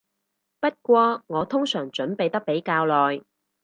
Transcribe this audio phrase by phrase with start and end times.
[0.59, 3.21] 不過我通常準備得比較耐